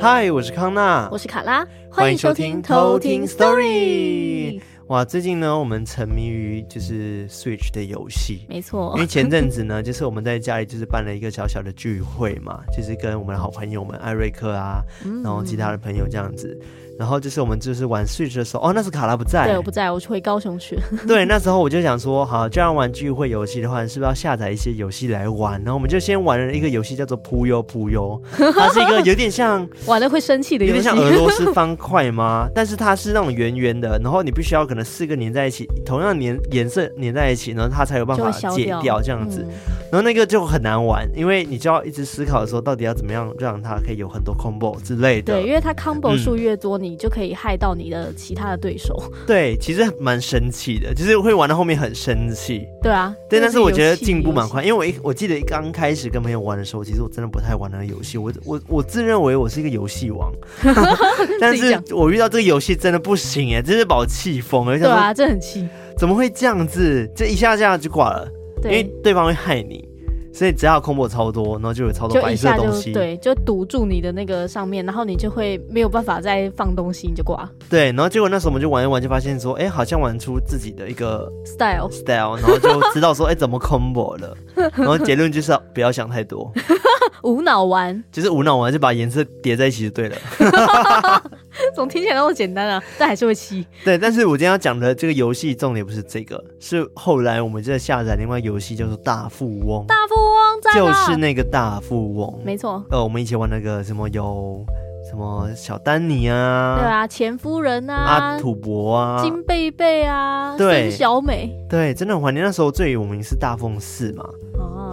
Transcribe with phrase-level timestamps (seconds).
[0.00, 4.60] 嗨，我是康娜，我是卡拉，欢迎收听偷听 Story。
[4.88, 8.92] 哇，最近呢，我们沉迷于就是 Switch 的游戏，没错。
[8.96, 14.82] 因为前阵子呢， 就是我们在家里就是办了一个小小的聚会嘛，就是跟我们的好朋友们艾瑞克啊，
[15.22, 16.58] 然后其他的朋友这样子。
[16.98, 20.78] 然后就是我们就是玩 Switch 的时候，哦，那时卡拉不在，对，我不在，我去回高雄去。
[21.06, 25.52] 对，那时候我就想说，好，这样玩聚会游戏的话，是不是要下载一些游戏来玩？
[25.64, 32.48] 然后我们就先玩了一个游戏，叫做扑悠扑悠，它是一个有点像 玩了会生气的游戏，有点像俄罗斯方块吗？
[32.54, 39.44] 但是它是那种圆圆的，然后你必须要可能四个粘在一起，同样粘颜色粘在一起，然后它才有办法解掉这样子。
[39.48, 39.54] 嗯、
[39.90, 45.34] 然后那个就很难玩，因为你就要一直思考的时候，到底要怎么样让它可以有很多 combo 之类的。
[45.34, 52.66] 对，因为它 combo 数越多，嗯、你就可以害到你的其他的对手，对，其实蛮生气的，就是会玩到后面很生气。
[52.82, 60.32] 对啊，对，但是我觉得进步蛮快，因为我一我记得刚开始跟朋友玩的时候，其实我真的不太玩那个游戏，我我我自认为我是一个游戏王，
[61.40, 64.78] 但是我遇到这个游戏真的不行哎，真是把我气疯了。
[64.78, 67.08] 对啊，这很气，怎么会这样子？
[67.14, 68.28] 这一下这样就挂了，
[68.60, 69.88] 对，因为对方会害你。
[70.32, 77.48] 所以只要空 o 超多，然后就有超多白色东西，对，就堵住你的那个上面，然后你就会没有办法再放东西，你就挂。
[77.68, 84.36] 对，然后结果那时候我们就玩一玩，就发现说，哎，好像玩出自己的一个 style style，然后就知道说，哎，怎么 combo 了。
[84.76, 86.52] 然后结论就是不要想太多，
[87.22, 90.16] 无脑玩，就是无脑玩，就把颜色叠在一起就对了。
[91.74, 93.66] 总听起来那么简单啊，但还是会气。
[93.84, 99.86] 对，但是我今天要讲的这个游戏重点不是这个，是后来我们在下载另外游戏叫做大富翁。
[99.86, 100.14] 大富
[100.62, 102.82] 翁就是那个大富翁，没错。
[102.90, 104.64] 呃，我们一起玩那个什么有
[105.10, 112.44] 什么小丹尼啊，对啊，钱夫人啊，阿土伯啊，金贝贝啊，对，小美，对，真的很怀念。
[112.44, 114.24] 那时候最有名是大富翁四嘛。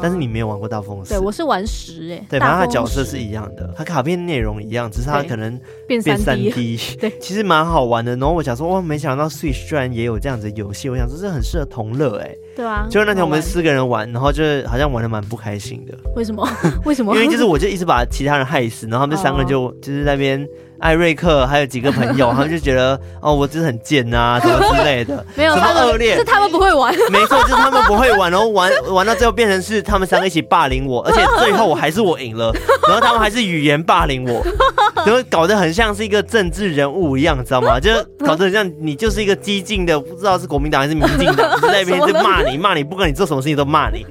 [0.01, 1.13] 但是你没有玩过大富翁四？
[1.13, 2.25] 对，我是玩十哎。
[2.29, 6.79] 对，反正它角色是一样的，它卡片内容一样，只是它可能变三 D。
[6.99, 8.15] 对，其实蛮好玩的。
[8.15, 10.89] 然后我想说，哇，没想到 Switch 居然也有这样子的游戏。
[10.89, 12.33] 我想说，这很适合同乐哎。
[12.55, 12.87] 对啊。
[12.89, 15.97] 就是那天我们四个人玩，然后就好像玩的蛮不开心的。
[16.15, 16.47] 为什么？
[16.85, 17.13] 为什么？
[17.15, 20.47] 因为就是我就一直把其他人害死，然后他们三个人就就是在那边。
[20.79, 32.51] 艾瑞克还有几个朋友，他们就觉得哦，我真的很贱啊，什么之类的， 没有什么恶劣，是他们不会玩， 没错，就是他们不会玩，然后玩玩到最后变成是他们三个一起霸凌我，而且最后我还是我赢了，
[32.87, 34.43] 然后他们还是语言霸凌我，
[35.05, 37.79] 然后搞得很像是一个政治人物一样，知道吗？
[37.79, 37.91] 就
[38.25, 44.05] 搞得很像你就是一个激进的，不知道是国民党还是民进党，在那边就骂你骂你，不管你做什么事情都骂你。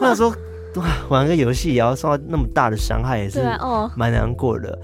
[0.00, 0.34] 我想说，
[0.76, 3.40] 哇，玩个游戏也要受到那么大的伤害，也是
[3.94, 4.76] 蛮难过的。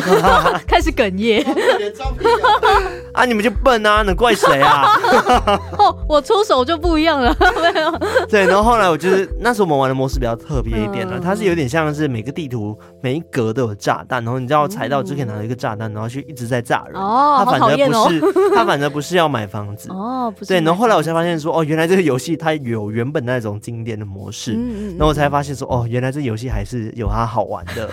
[0.66, 1.44] 开始哽咽
[3.12, 3.24] 啊！
[3.24, 4.88] 你们就笨啊，能怪谁啊？
[5.78, 7.98] 哦，我出手就不一样了，没有。
[8.28, 17.00] 对，然后后来我就是那时候我们玩的模式比较特别一点了，它是有点像是每个地图每一格都有炸弹，然后你知道踩到就可以拿到一个炸弹，然后去一直在炸人。
[17.00, 18.20] 哦，它反而不是，
[18.54, 19.90] 它反而不是要买房子。
[19.90, 20.48] 哦，不是。
[20.48, 24.52] 对，然后后来我才发现说，哦，原来这个游戏它有原本那种经典的模式。
[24.52, 24.96] 嗯嗯。
[24.96, 27.90] 然后我才发现说，哦，原来这游戏还是有它好玩的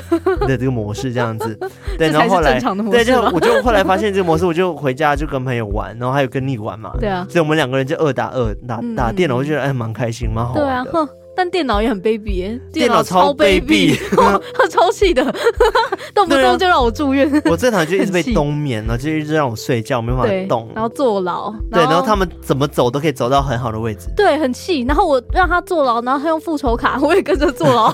[0.47, 1.59] 的这个模式这样子。
[1.97, 2.59] 对，然后后来，
[2.91, 6.91] 对，就 我就后来发现这个模式，我就回家就跟朋友玩，然后还有跟你玩嘛。
[6.99, 10.91] 对啊，所以我们两个人就二打二打打电脑，我觉得哎蛮开心，蛮好玩的。
[10.91, 11.09] 对啊。
[11.35, 13.97] 但电脑也很卑鄙，电脑超卑鄙，
[14.69, 15.23] 超气的，
[16.13, 17.31] 动不动就让我住院。
[17.45, 21.49] 我这台就一直被冬眠了，就一直让我睡觉，没办法动，然后坐牢。
[21.71, 24.09] 对，然后他们怎么走都可以走到很好的位置。
[24.17, 24.81] 对，很气。
[24.81, 27.89] 然后我让他坐牢，然后他用复仇卡，我也跟着坐牢。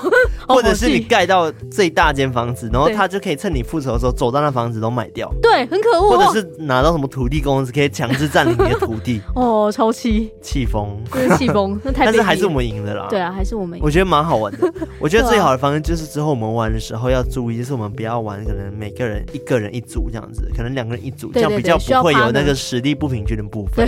[0.48, 5.32] 或者是你盖到最大间房子，然后他就可以趁你复仇的时候走到那房子都买掉。
[5.42, 6.16] 对，很可恶。
[6.16, 9.20] 或者是拿到什么土地公司，可以强制占领你的土地。
[9.34, 10.98] 哦，超气，气疯，
[11.36, 12.04] 气疯，那 太。
[12.06, 13.06] 但是还是我们赢了啦。
[13.10, 13.84] 对啊，还是我们赢。
[13.84, 14.72] 我觉得蛮好玩的。
[14.98, 23.86] 我觉得最好的方式就是之后我们玩的时候要注意，就是我们不要玩可能每个人一个人一组这样子，可能两个人一组，这样比较不会有那个实力不平均的部分，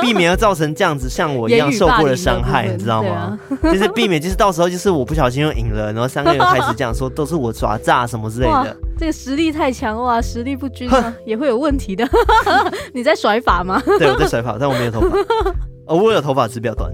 [0.00, 3.38] 避免要造成这样子像我一样受过的伤害，你知道吗？
[3.62, 8.76] 就是避免，就是到时候就是我不小心又赢了，然后三个人开始这样说 都是我耍诈什么之类的。
[8.98, 12.08] 这个实力太强哇，实力不均啊也会有问题的。
[12.92, 13.82] 你在甩发吗？
[13.98, 15.08] 对，我在甩发，但我没有头发。
[15.86, 16.90] 哦，我有头发，只是比较短。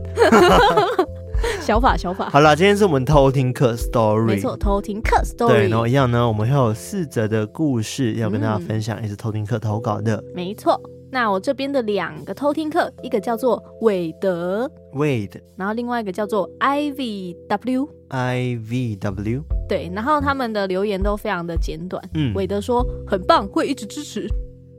[1.60, 5.48] 小法小法，好了，今天是我们偷听客 story，没错，偷听客 story。
[5.48, 10.22] 对，然后一样呢，我们会有四则的故事要跟大家分享，嗯、也是偷听客投稿的。
[10.34, 10.80] 没错，
[11.12, 19.42] 那我这边的两个偷听客，一个叫做韦德 Wade，然后另外一个叫做 IVW IVW。
[19.68, 22.02] 对，然后他们的留言都非常的简短。
[22.14, 24.26] 嗯，韦德说很棒，会一直支持。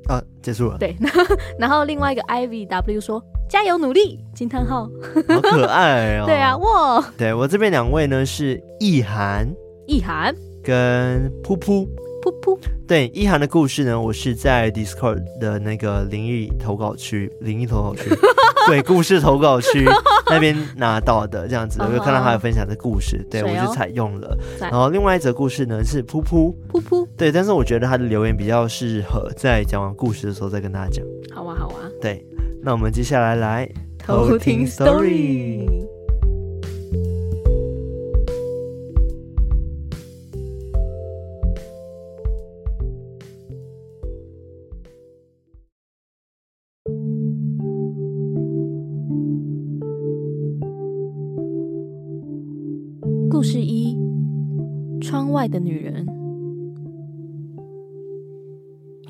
[0.10, 0.78] 啊，结束了。
[0.80, 0.96] 对，
[1.60, 3.24] 然后另外一个 IVW 说。
[3.50, 4.20] 加油努力！
[4.34, 4.90] 惊叹号，
[5.28, 6.26] 好可爱哦。
[6.26, 7.14] 对啊，哇！
[7.16, 9.48] 对我这边两位呢是意涵，
[9.86, 10.34] 意涵
[10.64, 11.88] 跟噗噗。
[12.24, 18.10] 噗噗，对一涵的故事呢，我是在 Discord 的那个灵异投稿区、灵异投稿区、
[18.66, 19.86] 鬼故事投稿区
[20.31, 24.38] 那边拿到的，这样子，我就看到他有分享的故事，对我就采用了。
[24.58, 31.06] 然后另外一则故事呢是噗噗噗噗，对，但是我觉得他的留言比较适合在讲完故事的时候再跟大家讲。
[31.36, 31.90] 好啊，好啊。
[32.02, 32.25] 对，
[32.62, 35.83] 那我们接下来来偷听 story。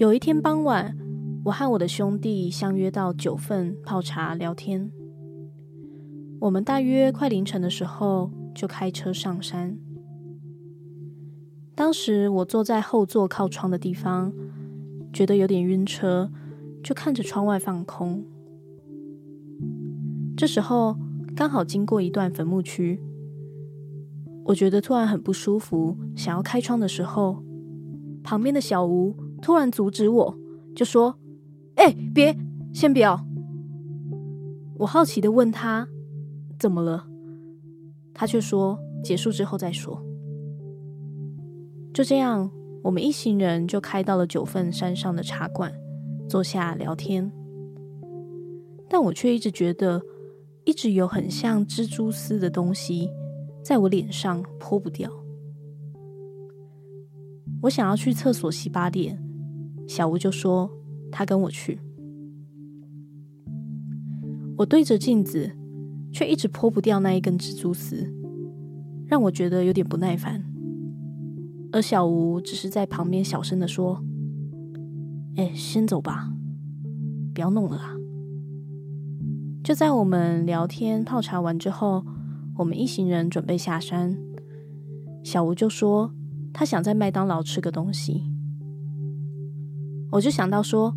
[0.03, 0.97] 有一天傍晚，
[1.45, 4.91] 我和我的兄弟相约到九份泡茶聊天。
[6.41, 9.77] 我们大约快凌晨的时候就开车上山。
[11.73, 14.33] 当时我坐在后座靠窗的地方，
[15.13, 16.29] 觉得有点晕车，
[16.83, 18.25] 就看着窗外放空。
[20.35, 20.97] 这时候
[21.33, 23.01] 刚好经过一段坟墓区。
[24.44, 27.41] 我觉得突然很不舒服，想要开窗的时候，
[28.21, 30.36] 旁边的小吴突然阻止我，
[30.74, 31.13] 就说
[31.75, 32.34] ：“哎、欸，别，
[32.74, 33.22] 先不要。”
[34.80, 35.86] 我好奇的问他
[36.57, 37.06] ：“怎么了？”
[38.16, 40.01] 他却说：“结束之后再说。”
[41.94, 42.50] 就这样，
[42.81, 45.74] 我们一行人就开到了九份山上的茶馆，
[46.30, 47.30] 坐下聊天。
[48.89, 50.01] 但我却一直觉得，
[50.63, 53.10] 一直有很像蜘蛛丝的东西。
[53.62, 55.10] 在我脸上泼不掉，
[57.62, 59.18] 我想要去厕所洗把脸，
[59.88, 60.69] 小吴就说
[61.12, 61.80] 他跟我去。
[64.57, 65.51] 我对着镜子，
[66.12, 68.07] 却一直脱不掉那一根蜘蛛丝，
[69.07, 70.44] 让我觉得有点不耐烦。
[71.71, 74.03] 而小吴只是在旁边小声的说
[75.38, 76.31] ：“哎，先走吧，
[77.33, 77.95] 不要弄了啊。”
[79.63, 82.06] 就在我们聊天泡茶完之后。
[82.56, 84.15] 我们一行人准备下山，
[85.24, 86.13] 小吴就说
[86.53, 88.31] 他想在麦当劳吃个东西。
[90.13, 90.95] 我就想到说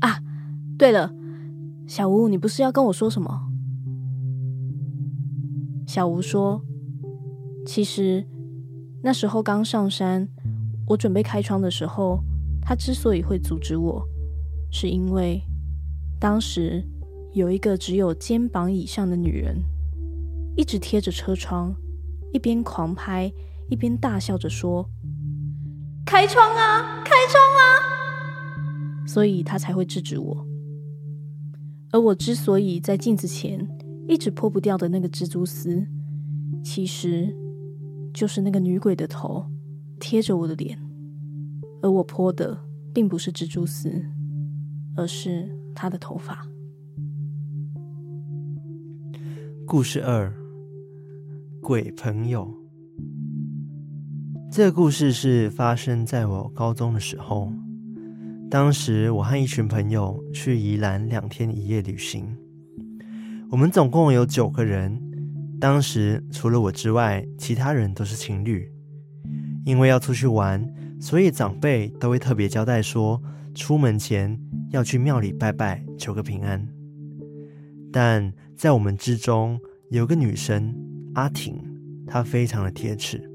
[0.00, 0.20] 啊，
[0.76, 1.14] 对了，
[1.86, 3.48] 小吴，你不是要跟我说什么？
[5.86, 6.60] 小吴说，
[7.64, 8.26] 其实
[9.04, 10.28] 那时候刚上山，
[10.88, 12.18] 我准备开窗的时候，
[12.60, 14.04] 他之所以会阻止我，
[14.72, 15.40] 是因为
[16.18, 16.84] 当时
[17.32, 19.62] 有一个只有肩膀以上的女人。
[20.54, 21.74] 一直贴着车窗，
[22.32, 23.32] 一边狂拍，
[23.70, 24.86] 一边大笑着说
[26.04, 27.88] ：“开窗啊，开窗啊！”
[29.06, 30.46] 所以他才会制止我。
[31.90, 33.66] 而我之所以在镜子前
[34.08, 35.86] 一直脱不掉的那个蜘蛛丝，
[36.64, 37.34] 其实
[38.14, 39.44] 就是那个女鬼的头
[40.00, 40.78] 贴着我的脸，
[41.82, 42.58] 而我泼的
[42.94, 44.04] 并不是蜘蛛丝，
[44.96, 46.46] 而是她的头发。
[49.66, 50.32] 故事二。
[51.62, 52.52] 鬼朋友，
[54.50, 57.52] 这个故事是发生在我高中的时候。
[58.52, 62.36] 当时我和一群朋友去宜兰两天一夜旅行，
[63.50, 65.00] 我们总共有九个人。
[65.58, 68.70] 当时除了我之外，其他人都是情侣。
[69.64, 73.22] 因为要出去玩，所以长辈都会特别交代说，
[73.54, 76.68] 出门前要去庙里拜拜，求个平安。
[77.90, 80.76] 但在我们之中，有个女生。
[81.14, 81.58] 阿婷，
[82.06, 83.30] 她非常的铁齿。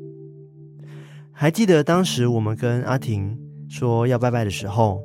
[1.32, 3.36] 还记得当时我们跟阿婷
[3.78, 5.04] 说要拜拜的时候，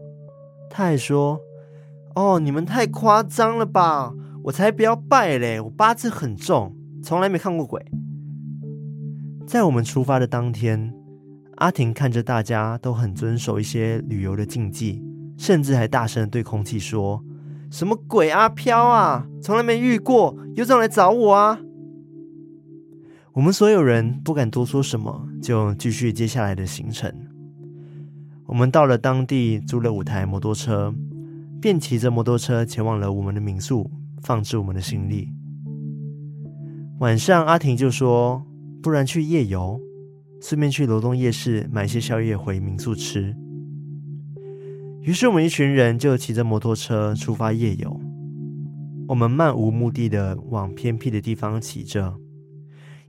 [0.70, 1.38] 他还说
[2.16, 4.14] ：“哦，你们太夸张了吧！
[4.44, 7.84] 我才不要拜嘞，我八字很重，从来没看过鬼。”
[9.46, 10.90] 在我们出发的当天，
[11.56, 15.04] 阿婷看着大家都很遵守一些旅游的禁忌，
[15.36, 17.22] 甚至还大声对空气说
[17.70, 21.60] ：“什么鬼阿飘啊，从来没遇过，有种来找我啊！”
[23.34, 27.12] 我们所有人不敢多说什么，就继续接下来的行程。
[28.46, 30.94] 我们到了当地，租了五台摩托车，
[31.60, 35.28] 便骑着摩托车前往了我们的民宿，放置我们的行李。
[36.98, 38.44] 晚上，阿婷就说
[38.82, 39.80] ：“不然去夜游，
[40.40, 43.34] 顺便去罗东夜市买些宵夜回民宿吃。”
[45.02, 48.00] 于是，我们一群人就骑着摩托车出发夜游。
[49.08, 52.14] 我们漫无目的的往偏僻的地方骑着。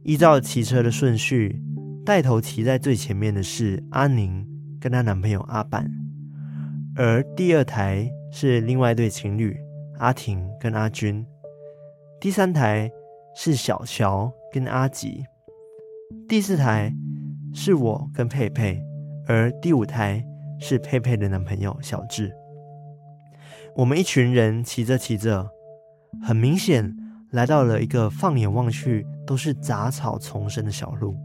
[0.04, 1.62] 依照骑车的顺序，
[2.04, 4.46] 带头骑在最前面的是阿宁
[4.84, 5.90] 跟她男朋友阿板，
[6.98, 9.58] 而第二台是另外一对情侣，
[9.98, 11.26] 阿婷跟阿军，
[12.20, 12.92] 第三台
[13.34, 15.24] 是小乔跟阿吉，
[16.28, 16.94] 第四台
[17.54, 18.84] 是我跟佩佩，
[19.26, 20.22] 而第五台
[20.60, 22.30] 是佩佩的男朋友小智。
[23.78, 25.50] 我们一群人骑着骑着，
[26.22, 26.94] 很明显
[27.32, 31.16] 来到了一个放眼望去都是杂草丛生的小路。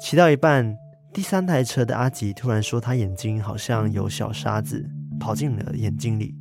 [0.00, 0.78] 骑到一半，
[1.12, 4.88] 第三台车的阿吉突然说他眼睛好像有小沙子
[5.18, 6.34] 跑进了眼睛里。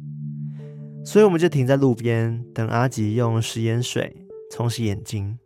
[1.03, 4.15] 所以我们就停在路边，等阿吉用食盐水
[4.51, 5.39] 冲洗眼睛。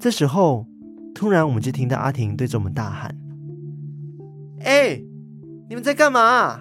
[0.00, 0.66] 这时候，
[1.14, 3.14] 突然我们就听到阿婷对着我们大喊
[4.64, 5.02] ：“哎，
[5.68, 6.60] 你们在干嘛？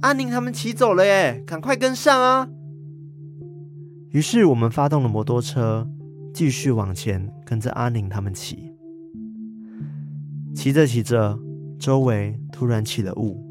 [0.00, 2.48] 阿宁他们骑走了耶，赶快跟上啊！”
[4.10, 5.88] 于是我们发动了摩托车，
[6.32, 8.72] 继续往前，跟着阿宁他们骑。
[10.56, 11.38] 骑着骑着，
[11.78, 13.44] 周围突然起了雾。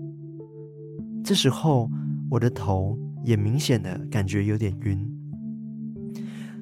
[1.24, 1.88] 这时候，
[2.32, 5.08] 我的头也明显的感觉有点晕。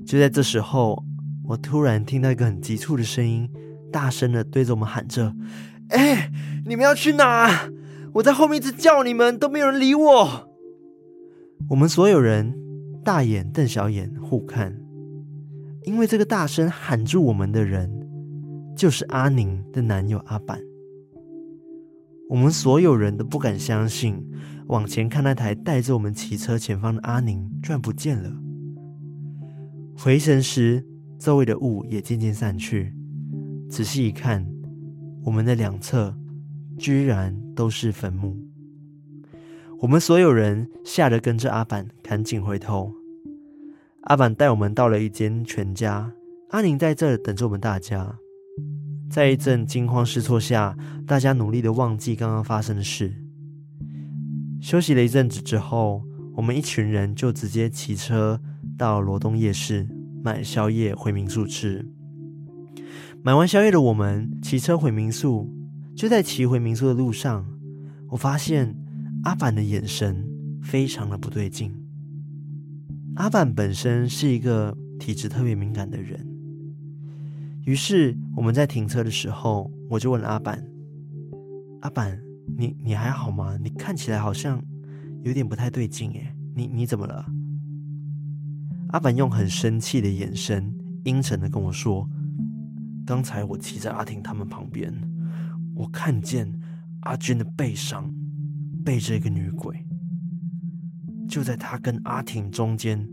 [0.05, 1.01] 就在这时候，
[1.45, 3.49] 我突然听到一个很急促的声音，
[3.89, 5.33] 大声的对着我们喊着
[5.89, 6.29] ：“哎，
[6.65, 7.69] 你们要去哪？
[8.15, 10.49] 我在后面一直叫你们，都没有人理我。
[11.71, 12.53] ”我们所有人
[13.01, 14.77] 大眼瞪小眼互看，
[15.85, 18.02] 因为这个大声喊住我们的人，
[18.75, 20.59] 就是阿宁的男友阿板。
[22.29, 24.23] 我们所有人都不敢相信。
[24.67, 28.33] 往前看，那台带着我们骑车前方的阿宁居然不见了。
[29.97, 30.83] 回神时，
[31.19, 32.93] 周围的雾也渐渐散去。
[33.69, 34.47] 仔细一看，
[35.25, 36.15] 我们的两侧
[36.77, 38.37] 居然都是坟墓。
[39.79, 42.93] 我们所有人吓得跟着阿板赶紧回头。
[44.03, 46.13] 阿板带我们到了一间全家，
[46.49, 48.17] 阿宁在这等着我们大家。
[49.13, 53.13] 在一阵惊慌失措下，大家努力的忘记刚刚发生的事。
[54.59, 56.03] 休息了一阵子之后，
[56.35, 58.41] 我们一群人就直接骑车
[58.75, 59.87] 到罗东夜市
[60.23, 61.87] 买宵夜回民宿吃。
[63.21, 65.47] 买完宵夜的我们骑车回民宿，
[65.95, 67.45] 就在骑回民宿的路上，
[68.09, 68.75] 我发现
[69.25, 70.27] 阿板的眼神
[70.59, 71.71] 非常的不对劲。
[73.17, 76.32] 阿板本身是一个体质特别敏感的人，
[77.65, 80.63] 于是我们在停车的时候，我就问阿板
[81.81, 82.19] ：“阿板。”
[82.57, 83.57] 你你还好吗？
[83.63, 84.61] 你看起来好像
[85.23, 86.35] 有点不太对劲耶。
[86.53, 87.25] 你你怎么了？
[88.89, 90.71] 阿板用很生气的眼神，
[91.05, 92.07] 阴沉的跟我说
[93.07, 94.93] ：“刚才我骑在阿婷他们旁边，
[95.73, 96.53] 我看见
[97.03, 98.13] 阿军的背上
[98.83, 99.83] 背着一个女鬼，
[101.29, 103.07] 就在他跟阿婷中间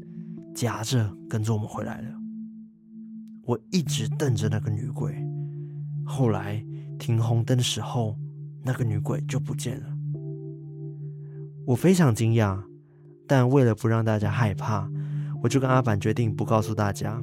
[0.54, 2.20] 夹着，跟着我们回来了。
[3.50, 5.12] 我一直瞪着那个女鬼，
[6.04, 6.64] 后来
[7.00, 8.16] 停红灯的时候。”
[8.62, 9.87] 那个女鬼就不见了，
[11.64, 12.62] 我非常惊讶，
[13.26, 14.87] 但为了不让大家害怕，
[15.42, 17.23] 我就跟阿板决定不告诉大家。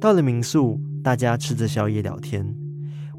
[0.00, 2.56] 到了民宿，大家吃着宵夜聊天，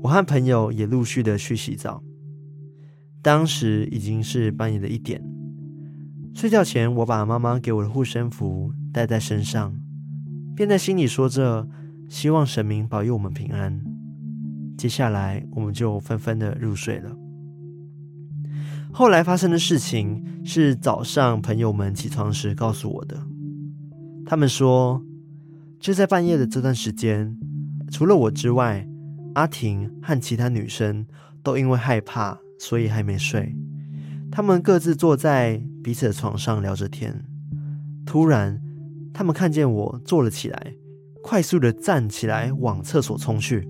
[0.01, 2.03] 我和朋友也陆续的去洗澡。
[3.21, 5.23] 当时已经是半夜的一点，
[6.33, 9.78] 睡觉前我把妈妈给我的护身符带在身上，
[10.59, 11.65] 便在心里说着，
[12.09, 13.81] 希望神明保佑我们平安。
[14.77, 17.15] 接下来，我们就纷纷的入睡了。
[18.91, 23.25] 后来发生的事情是早上朋友们起床时告诉我的。
[24.25, 25.01] 他们说，
[25.79, 27.37] 就在半夜的这段时间，
[27.89, 28.85] 除了我之外，
[29.35, 31.05] 阿婷和其他女生
[31.41, 33.55] 都因为害怕，所以还没睡。
[34.29, 37.23] 他们各自坐在彼此的床上聊着天。
[38.05, 38.61] 突然，
[39.19, 40.73] 他们看见我坐了起来，
[41.21, 43.67] 快速的站起来往厕所冲去。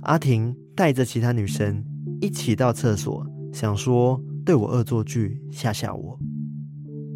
[0.00, 1.84] 阿婷带着其他女生
[2.20, 6.18] 一起到厕所，想说对我恶作剧吓吓我。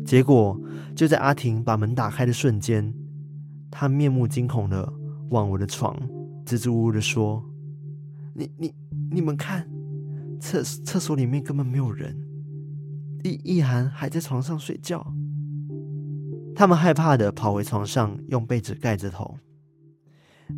[0.05, 0.57] 结果
[0.95, 2.95] 就在阿婷把门打开的瞬间，
[3.69, 4.89] 她面目惊恐的
[5.31, 6.01] 往我的床
[6.45, 7.45] 支支吾吾的说
[8.33, 8.73] ：“你、你、
[9.11, 9.69] 你们看，
[10.39, 12.17] 厕厕所里面根本没有人，
[13.25, 15.05] 易易涵还在床上睡觉。”
[16.57, 19.37] 他们害怕的跑回床上，用被子盖着头。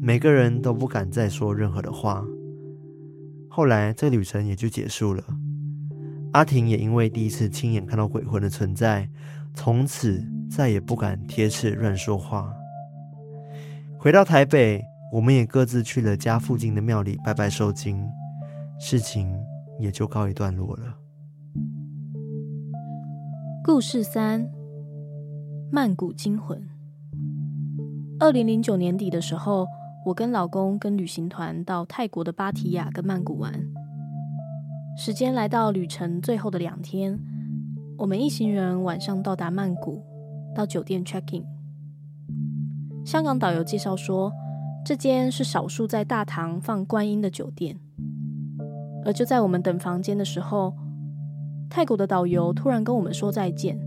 [0.01, 2.25] 每个人都不敢再说任何的话。
[3.49, 5.25] 后来，这旅程也就结束了。
[6.33, 9.11] 阿婷也因为第一次亲眼看到鬼魂的存在，
[9.55, 12.55] 从此再也不敢贴刺乱说话。
[13.99, 14.81] 回到台北，
[15.13, 18.07] 我们也各自去了家附近的庙里拜拜收惊，
[18.79, 19.37] 事情
[19.81, 20.95] 也就告一段落了。
[23.65, 24.49] 故事三：
[25.71, 26.63] 曼谷惊魂。
[28.19, 29.67] 二零零九年底的时候。
[30.07, 33.53] 我跟老公跟旅行团到泰国的芭提雅跟曼谷玩，
[34.97, 37.19] 时间来到旅程最后的两天，
[37.99, 40.03] 我们一行人晚上到达曼谷，
[40.55, 41.45] 到酒店 check in。
[43.05, 44.33] 香港导游介绍说，
[44.83, 47.79] 这间是少数在大堂放观音的酒店。
[49.05, 50.73] 而就在我们等房间的时候，
[51.69, 53.79] 泰国的导游突然跟我们说再见。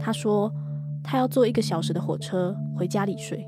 [0.00, 0.52] 他说
[1.08, 3.46] 他要坐一个小时的火车回家里睡。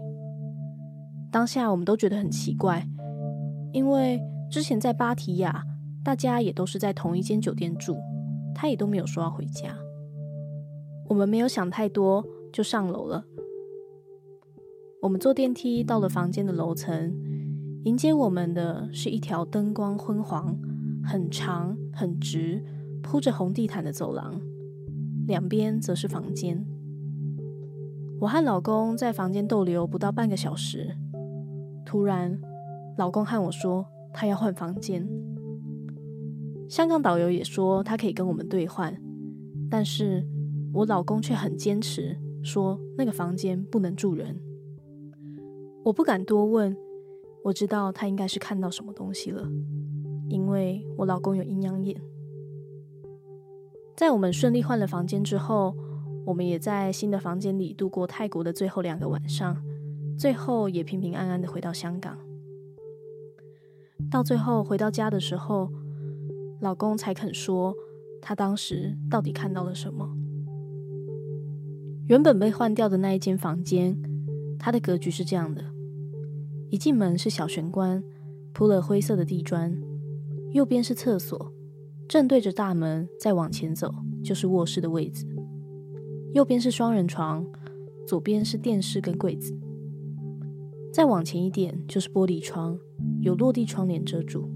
[1.32, 2.86] 当下我们都觉得很奇怪，
[3.72, 5.64] 因为之前在芭提雅，
[6.04, 7.96] 大家也都是在同一间酒店住，
[8.54, 9.76] 他也都没有说要回家。
[11.08, 13.24] 我们没有想太多，就上楼了。
[15.02, 17.12] 我们坐电梯到了房间的楼层，
[17.84, 20.56] 迎接我们的是一条灯光昏黄、
[21.04, 22.64] 很长、很直、
[23.02, 24.40] 铺着红地毯的走廊，
[25.26, 26.64] 两边则是房间。
[28.20, 30.96] 我和老公在房间逗留不到半个小时，
[31.86, 32.40] 突然，
[32.96, 35.08] 老公和我说他要换房间。
[36.68, 39.00] 香港导游也说他可以跟我们兑换，
[39.70, 40.26] 但是
[40.74, 44.36] 我老公却很坚持说那个房间不能住人。
[45.84, 46.76] 我不敢多问，
[47.44, 49.48] 我知道他应该是看到什么东西了，
[50.28, 51.98] 因为我老公有阴阳眼。
[53.96, 55.74] 在我们顺利换了房间之后，
[56.28, 59.56] 我们也在新的房间里度过泰国的最后两个晚上，
[60.18, 62.18] 最后也平平安安的回到香港。
[64.10, 65.72] 到最后回到家的时候，
[66.60, 67.74] 老公才肯说
[68.20, 70.14] 他当时到底看到了什么。
[72.08, 73.96] 原本被换掉的那一间房间，
[74.58, 75.64] 它的格局是这样的。
[76.68, 78.04] 一进门是小玄关，
[78.52, 79.74] 铺了灰色的地砖，
[80.50, 81.50] 右边是厕所，
[82.06, 85.26] 正对着大门，再往前走就是卧室的位置。
[86.34, 87.44] 右边是双人床，
[88.06, 89.56] 左边是电视跟柜子。
[90.92, 92.78] 再往前一点就是玻璃窗，
[93.20, 94.48] 有落地窗帘遮住。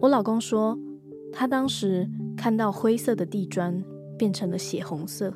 [0.00, 0.78] 我老公说，
[1.32, 3.82] 他当时看到灰色的地砖
[4.16, 5.34] 变成了血红色，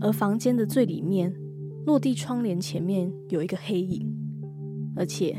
[0.00, 1.34] 而房间的最里面，
[1.86, 4.14] 落地窗帘前面有一个黑影。
[4.94, 5.36] 而且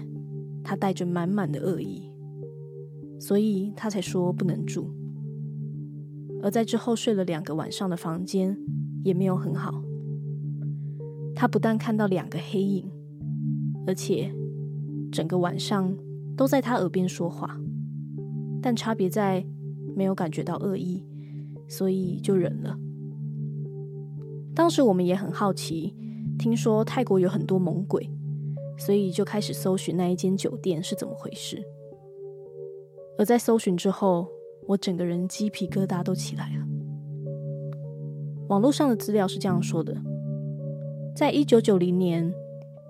[0.63, 2.12] 他带着满满的恶意，
[3.20, 4.91] 所以他才说不能住。
[6.41, 8.58] 而在之后睡了两个晚上的房间
[9.04, 9.84] 也没有很好。
[11.36, 12.89] 他不但看到两个黑影，
[13.86, 14.34] 而且
[15.12, 15.95] 整个晚上
[16.36, 17.60] 都在他耳边说话，
[18.62, 19.45] 但差别在
[19.95, 21.04] 没有感觉到恶意，
[21.67, 22.78] 所以就忍了。
[24.56, 25.95] 当时我们也很好奇，
[26.39, 28.10] 听说泰国有很多猛鬼。
[28.80, 31.60] 所以就开始搜寻那一间酒店是怎么回事。
[33.17, 34.28] 而在搜寻之后，
[34.67, 36.65] 我整个人鸡皮疙瘩都起来了。
[38.49, 39.95] 网络上的资料是这样说的：
[41.15, 42.34] 在一九九零年，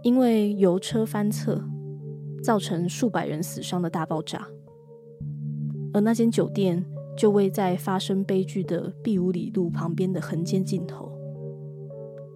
[0.04, 1.64] 因为油车翻侧，
[2.44, 4.48] 造成数百人死伤的大爆炸，
[5.94, 6.86] 而那间酒店
[7.16, 11.12] 就位在发生悲剧的碧武里路旁边的横街尽头，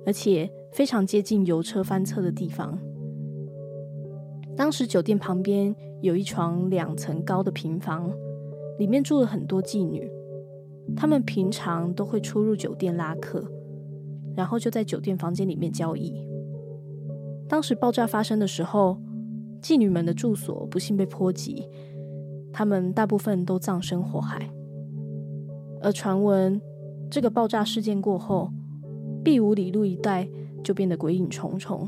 [0.05, 2.77] 而且非常接近油车翻侧的地方。
[4.57, 8.11] 当时酒店旁边有一幢两层高的平房，
[8.79, 10.09] 里面住了很多妓女，
[10.95, 13.43] 她们平常都会出入酒店拉客，
[14.35, 16.13] 然后就在酒店房间里面交易。
[17.47, 18.97] 当时爆炸发生的时候，
[19.61, 21.67] 妓女们的住所不幸被波及，
[22.51, 24.49] 她们大部分都葬身火海。
[25.81, 26.59] 而传闻
[27.09, 28.51] 这个爆炸事件过后，
[29.23, 30.27] 碧武里路一带
[30.63, 31.87] 就变得鬼影重重。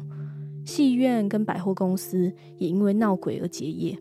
[0.66, 3.98] 戏院跟百货公司也因为闹鬼而结业，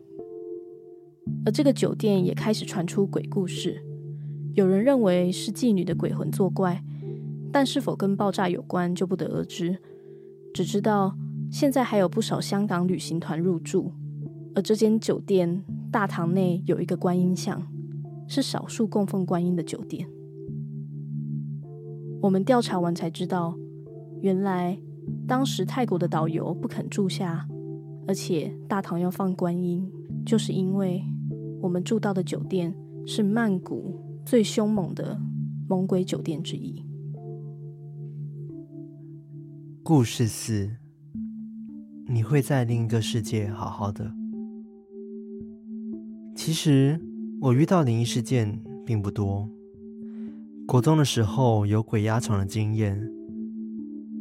[1.45, 3.81] 而这个酒店也开始传出鬼故事。
[4.53, 6.83] 有人认为是妓女的鬼魂作怪，
[7.51, 9.77] 但是否跟爆炸有关就不得而知。
[10.53, 11.17] 只知道
[11.51, 13.91] 现在还有不少香港旅行团入住，
[14.55, 17.65] 而这间酒店大堂内有一个观音像，
[18.27, 20.07] 是少数供奉观音的酒店。
[22.21, 23.57] 我们调查完才知道，
[24.21, 24.77] 原来。
[25.27, 27.45] 当时泰国的导游不肯住下，
[28.07, 29.85] 而且大堂要放观音，
[30.25, 31.03] 就是因为
[31.63, 35.17] 我们住到的酒店是曼谷最凶猛的
[35.69, 36.83] 猛鬼酒店之一。
[39.81, 40.69] 故事四：
[42.05, 44.13] 你会在另一个世界好好的。
[46.35, 46.99] 其实
[47.39, 49.49] 我遇到灵异事件并不多，
[50.67, 53.09] 国中的时候有鬼压床的经验。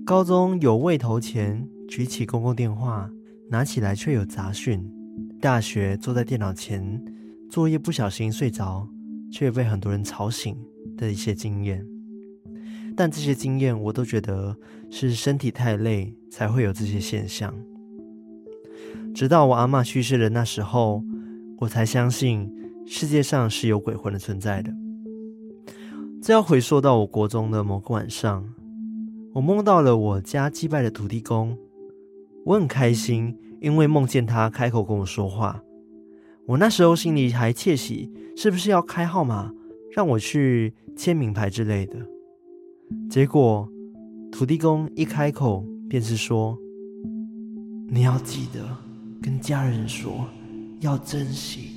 [0.07, 3.11] 高中有未投钱举起公共电话，
[3.51, 4.89] 拿起来却有杂讯。
[5.41, 7.05] 大学坐在电脑前
[7.53, 8.89] 作业不小心睡着，
[9.31, 10.57] 却被很多人吵醒
[10.97, 11.87] 的一些经验。
[12.97, 14.57] 但这些经验我都觉得
[14.89, 17.55] 是身体太累才会有这些现象。
[19.15, 21.05] 直到我阿嬷去世的那时候，
[21.59, 22.51] 我才相信
[22.87, 24.73] 世界上是有鬼魂的存在的。
[26.23, 28.49] 这要回溯到我国中的某个晚上，
[29.35, 31.59] 我梦到了我家祭拜的土地公，
[32.47, 35.63] 我很开心，因为梦见他开口跟我说话。
[36.47, 39.53] 我那时候心里还窃喜，是不是要开号码
[39.95, 41.99] 让我去签名牌之类的？
[43.09, 43.69] 结果
[44.31, 46.59] 土地公一开口便是说
[47.89, 48.77] ：“你要记得
[49.23, 50.27] 跟家人说，
[50.81, 51.71] 要珍惜。”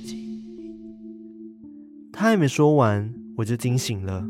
[2.12, 4.26] 他还没说完，我就惊醒了。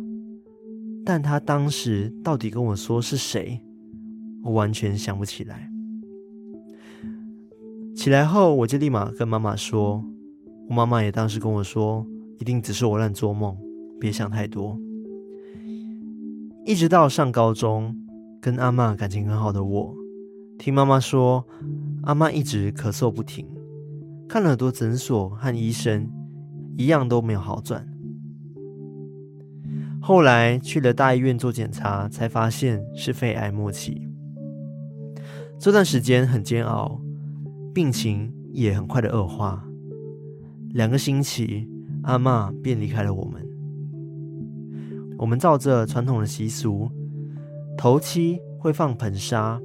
[1.04, 3.60] 但他当时到底跟我说是谁，
[4.42, 5.70] 我完全想不起来。
[7.94, 10.04] 起来后，我就立马跟妈妈说。
[10.68, 12.06] 我妈妈也当时跟我说，
[12.38, 13.56] 一定只是我乱做梦，
[14.00, 14.78] 别想太多。
[16.64, 17.96] 一直到上高中，
[18.40, 19.94] 跟阿嬷感情很好的我，
[20.58, 21.46] 听妈妈说，
[22.02, 23.46] 阿嬷一直咳嗽不停，
[24.28, 26.10] 看了很多诊所和医生，
[26.76, 27.86] 一样都没有好转。
[30.00, 34.08] 后来去了大医院做检查，才发现是肺癌末期。
[35.58, 37.00] 这段时间很煎熬，
[37.72, 39.65] 病情也很快的恶化。
[40.76, 41.66] 两个星期，
[42.02, 43.42] 阿嬷便离开了我们。
[45.16, 46.90] 我们照着传统的习俗，
[47.78, 49.58] 头七会放盆沙。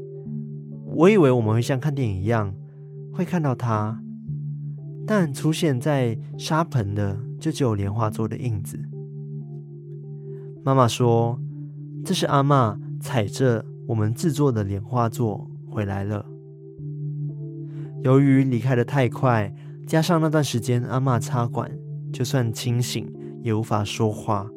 [0.86, 2.56] 我以为我们会像看电影一样，
[3.12, 4.02] 会看到她，
[5.06, 8.80] 但出现在沙盆的就只有莲花座的印子。
[10.64, 11.38] 妈妈说，
[12.06, 16.26] 这是阿嬷踩着我们制作的莲花座回来了。
[18.02, 19.54] 由于离开得太快。
[19.92, 21.70] 加上那段时间，阿嬷插管，
[22.14, 24.50] 就算清醒也无法说话。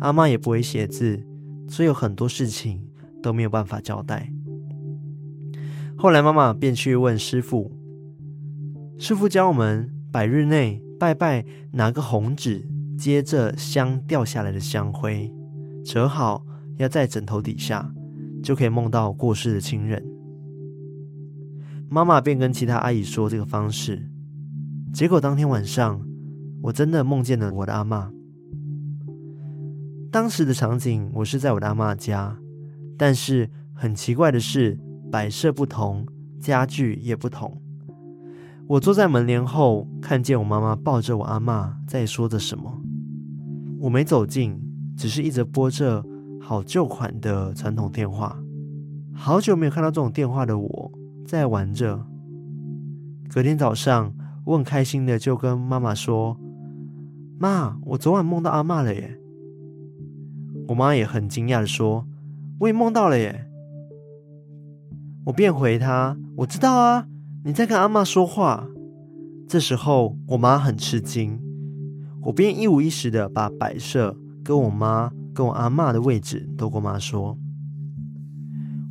[0.00, 1.18] 阿嬷也不会写字，
[1.66, 2.86] 所以有很多事情
[3.22, 4.30] 都没有办法交代。
[5.96, 7.72] 后来妈妈便去问师傅，
[8.98, 15.32] 师傅教我们百日内拜拜，拿个红纸接着香掉下来的香灰，
[15.82, 16.44] 折好
[16.76, 17.90] 压在枕头底下，
[18.42, 20.04] 就可以梦到过世的亲人。
[21.88, 24.10] 妈妈便跟其他阿姨说这个方式。
[24.94, 26.00] 结果当天晚上，
[26.62, 28.12] 我真的梦见了我的阿嬷。
[30.12, 32.38] 当时的场景，我是在我的阿嬷家，
[32.96, 34.78] 但是很奇怪的是，
[35.10, 36.06] 摆设不同，
[36.38, 37.60] 家具也不同。
[38.68, 42.80] 我坐在门帘后，看见我妈妈抱着我阿嬷在说着什么。
[43.80, 44.56] 我没走近，
[44.96, 46.04] 只是一直拨着
[46.40, 48.40] 好旧款的传统电话。
[49.12, 50.92] 好久没有看到这种电话的我，
[51.26, 52.06] 在玩着。
[53.28, 54.14] 隔天早上。
[54.44, 56.36] 我很开心的就跟妈妈说
[57.40, 59.18] ：“妈，我昨晚梦到阿嬷了耶。”
[60.68, 62.06] 我妈也很惊讶的说
[62.60, 63.46] ：“我也梦到了耶。”
[65.24, 67.06] 我便回她：“我知道啊，
[67.44, 68.66] 你在跟阿嬷说话。”
[69.48, 71.38] 这时候我妈很吃惊，
[72.22, 77.38] 我便一五一十的把摆设跟我妈跟我阿嬷的位置都跟我妈说。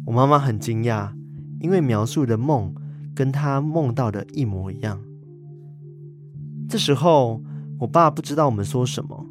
[0.06, 1.12] 我妈妈很惊讶，
[1.60, 2.74] 因为描述的梦
[3.16, 5.00] 跟她梦到的一模一样。
[6.74, 7.40] 这时候，
[7.78, 9.28] 我爸不知道我们说什么，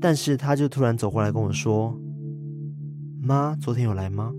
[0.00, 2.00] 但是他就突然走过来跟我说
[3.20, 4.32] ：“妈，昨天有来吗？”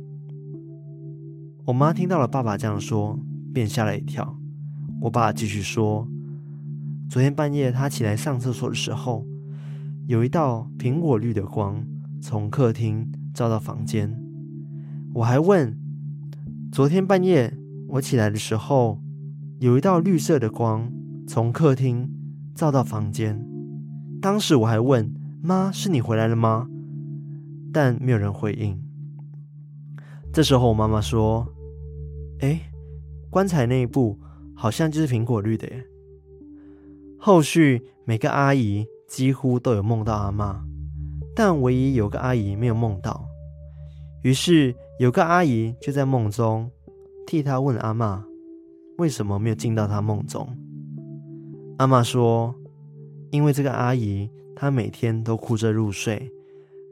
[1.63, 3.19] 我妈听到了爸爸这样说，
[3.53, 4.35] 便吓了一跳。
[4.99, 6.07] 我爸继续说
[7.07, 9.23] ：“昨天半夜他起来上厕所的时候，
[10.07, 11.85] 有一道苹果绿的光
[12.19, 14.19] 从客厅照到房间。
[15.13, 15.77] 我还问：
[16.71, 17.55] 昨天半夜
[17.89, 18.99] 我起来的时候，
[19.59, 20.91] 有一道绿色的光。”
[21.34, 22.12] 从客厅
[22.54, 23.41] 照到房间，
[24.22, 25.10] 当时我还问
[25.41, 26.67] 妈：“是你回来了吗？”
[27.72, 28.78] 但没有人回应。
[30.34, 31.48] 这时候我妈妈说
[32.44, 32.60] ：“哎，
[33.30, 34.20] 棺材那一部
[34.54, 35.86] 好像就是苹果绿的耶。”
[37.17, 40.65] 后续每个阿姨几乎都有梦到阿妈，
[41.34, 43.26] 但唯一有个阿姨没有梦到。
[44.24, 46.70] 于是有个阿姨就在梦中
[47.26, 48.26] 替她问阿妈
[49.00, 50.46] ：“为什么没有进到她梦中？”
[51.82, 52.54] 阿妈说
[53.34, 56.32] ：“因为这个阿姨，她每天都哭着入睡，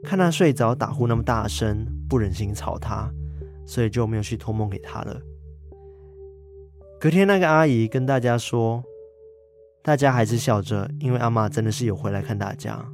[0.02, 3.08] 看她睡着打呼那么大声，不忍心吵她，
[3.64, 5.20] 所以就没有去托梦给她了。”
[6.98, 8.82] 隔天，那个阿姨跟大家说
[9.80, 12.84] ：“大家还是笑着，因为阿妈真的是有回来看大家。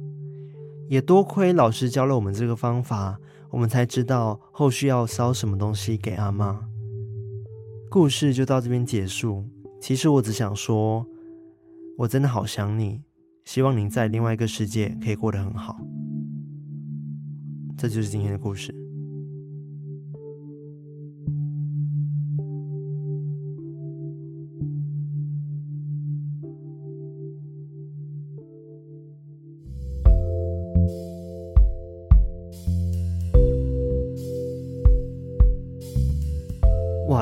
[0.87, 6.59] 也多亏老师教了我们这个方法，我们才知道后续要烧什么东西给阿妈。”
[7.89, 9.43] 故事就到这边结束。
[9.81, 11.03] 其实我只想说。
[11.97, 13.01] 我真的好想你，
[13.43, 15.75] 希望你在另外一个世界可以过得很好。
[17.75, 18.86] 这就是今天的故事。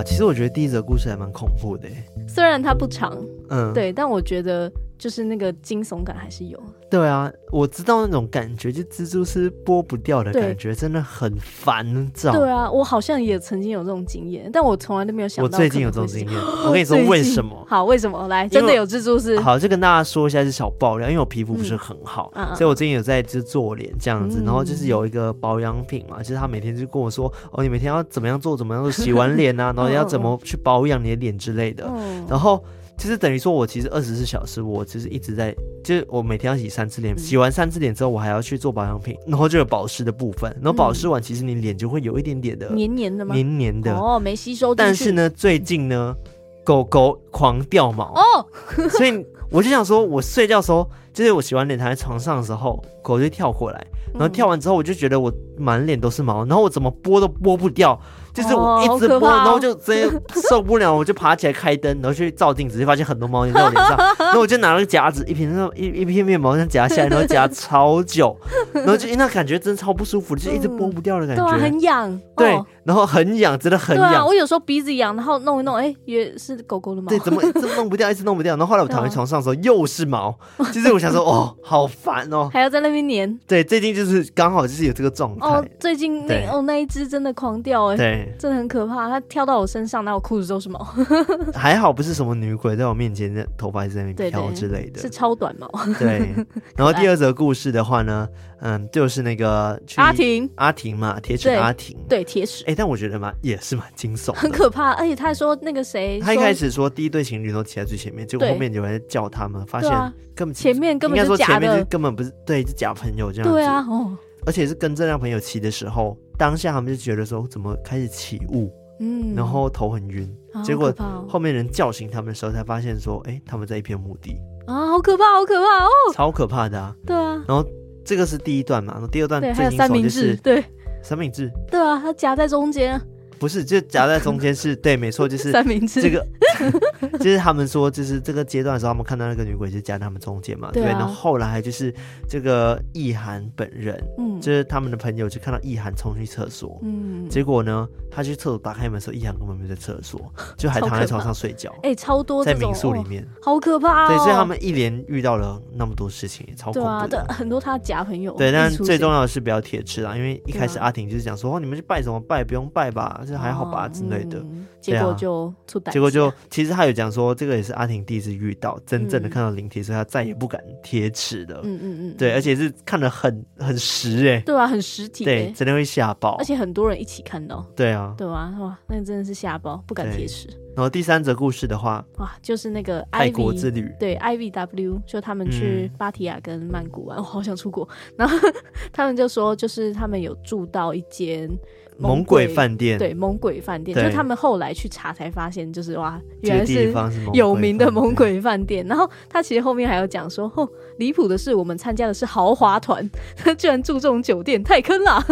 [0.06, 1.90] 其实我觉得第一则故事还蛮恐怖的，
[2.28, 3.18] 虽然它不长，
[3.50, 4.72] 嗯，对，但我觉得
[5.06, 6.60] 就是那个惊悚感还是有。
[6.90, 12.32] 对啊，我知道那种感觉，就蜘蛛丝剥不掉的感觉，真的很烦躁。
[12.36, 15.56] 对啊，我好像也曾经有这种经验，但我从来都没有想到。
[15.56, 17.64] 我最近有这种经验， 我跟你说为什么？
[17.70, 18.28] 好，为什么？
[18.28, 19.40] 来，真的有蜘蛛丝。
[19.42, 32.60] 好，就跟大家说一下是小爆料，因为我皮肤不是很好，嗯、所以我最近有在就做脸这样子，嗯、然后就是有一个保养品嘛，就是他每天就跟我说，哦，你每天要怎么样做，怎么样做，洗完脸啊，然后要怎么去保养你的脸之类的，嗯、然后。
[32.98, 35.54] 其实等于说，我其实二十四小时，我其实一直在，
[35.84, 43.36] 就是我每天要洗三次脸，嗯、洗完三次脸之后，我还要去做保养品，然后就有保湿的部分，然后保湿完，其实你脸就会有一点点的黏黏的吗？
[43.36, 44.74] 黏黏的哦，没吸收。
[44.74, 46.16] 但是呢，最近呢，
[46.64, 48.46] 狗狗狂掉毛哦，
[48.92, 58.00] 所以我就想说，我睡觉的时候，就是我洗完脸躺在床上的时候，狗就跳过来，然后跳完之后，我就觉得我满脸都是毛，然后我怎么拨都拨不掉。
[58.36, 60.08] 就是我一直播，然后就直接
[60.50, 63.98] 受不了，我就爬起来开灯，然后去照镜子，就发现很多毛粘在我脸上。
[64.20, 68.36] 然后我就拿了个夹子，一片那种一一片面毛，像夹下来，然后夹超久，
[68.74, 72.22] 然后就那感觉真的超不舒服，就一直拨不掉的感觉，很痒。
[72.36, 74.28] 对，然后很痒，真的很痒。
[74.28, 77.08] 我有时候鼻子痒，然后弄一弄，哎，也是狗狗的毛。
[77.08, 78.58] 对，怎么一直弄不掉，一直弄不掉。
[78.58, 80.38] 然后后来我躺在床上的时候，又是毛。
[80.74, 83.40] 其实我想说，哦，好烦哦，还要在那边粘。
[83.48, 85.48] 对，最近就是刚好就是有这个状态。
[85.48, 89.10] 哦，最近那哦那一只真的狂掉，哎，对，真的很可怕。
[89.10, 90.84] 他跳到我身上，那我裤子都是毛。
[91.54, 95.70] 还好不是什么女鬼在我面前，那头发在那边飘之类的，是超短毛。
[96.00, 96.34] 对。
[96.76, 98.28] 然后第二则故事的话呢，
[98.60, 102.64] 嗯，就是那个阿婷，阿婷嘛，铁齿阿婷，对，铁齿。
[102.68, 104.92] 哎，但我觉得嘛，也是蛮惊悚，很可怕。
[104.94, 109.92] 而且他还说那个谁，他一开始说第一对情侣都骑在最前面，结果后面有人叫他们，发现
[110.36, 113.54] 根本前面根本应该说前面根本不是，对，是假朋友这样子。
[113.54, 118.72] 对啊，哦，而且是跟这辆朋友骑的时候，当下他们就觉得说，怎么开始起雾？
[119.00, 120.94] 嗯，然后头很晕，啊、结果
[121.28, 124.38] 后面人叫醒他们的时候，才发现说，哎，他们在一片墓地。
[124.68, 127.64] 啊，好可怕，好可怕哦，超可怕的啊，对啊，然后
[128.06, 130.64] 这个是第一段嘛，然后第二段最惊悚就是对。
[131.04, 133.00] 三明治，对啊，它夹在中间。
[133.40, 136.02] 不是，就夹在中间是对，没错，就是三明治。
[136.02, 136.26] 这个
[137.20, 140.92] 就是他们说，就是这个阶段的时候，他们看到那个女鬼就夹在他们中间嘛，对，啊、对。
[140.94, 141.94] 然后后来就是
[142.28, 150.20] 这个意涵本人，嗯，就是他们的朋友就看到意涵冲去厕所，嗯，结果呢，他去厕所打开门的时候，意涵根本没在厕所，
[150.58, 151.70] 就还躺在床上睡觉。
[151.84, 154.08] 哎、欸，超多在民宿里面，哦、好可怕、哦。
[154.08, 157.08] 对，所以他们一连遇到了那么多事情，超恐怖的。
[157.10, 158.34] 对啊， 很多他夹朋友。
[158.38, 163.90] 对，但最重要的是不要铁齿啦，因为一开始阿婷就是讲说，哦，你们去拜什么拜，不用拜吧，这还好吧。
[163.90, 164.44] 之类的，
[164.80, 171.62] 结果就出歹，结果就其实他有讲说，这个也是阿婷第一次遇到真正的看到灵体，所以他再也不敢贴齿的。
[171.64, 180.48] 嗯嗯嗯，对，而且是看得很很实哎，对啊，很实体，对，真的会吓爆，而且很多人一起看到，对啊，对啊，哇，那真的是吓爆，不敢贴齿。
[180.76, 187.88] 然后第三则故事的话，哇，就是那个泰国之旅，对，IVW，就他们去芭提雅跟曼谷玩，我好想出国。
[188.18, 188.38] 然后
[188.92, 191.50] 他们就说，就是他们有住到一间。
[191.98, 196.94] 猛鬼饭店，对，猛鬼饭店，就他们后来去查才发现，就是哇，原来是
[197.34, 198.86] 有名的猛鬼饭店。
[198.88, 205.24] 然后他其实后面还有讲说，哦，离谱的是，我们参加的是豪华团，他 居然住这种酒店，太坑了，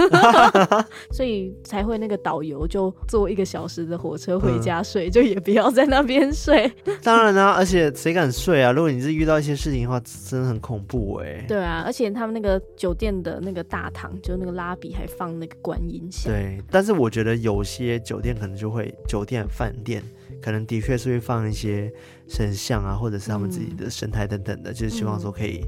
[1.12, 6.71] 所以才会那个导游就坐一个小时的火车回家睡，就也不要在那边睡。
[7.04, 8.71] 当然啦，而且谁敢睡啊？
[8.71, 11.45] 如果你是遇到一些事情的话，真的很恐怖哎。
[11.47, 16.32] 对啊，而且他们那个酒店的那个大堂，就那个拉比还放那个观音像。
[16.32, 16.62] 对。
[16.69, 20.04] 但是我觉得有些酒店可能就会，酒店饭店
[20.41, 21.91] 可能的确是会放一些
[22.28, 25.65] 神像啊，或者是他们自己的神台等等的，嗯、就是希望说可以